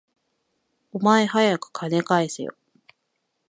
[0.93, 2.55] お前、はやく金返せよ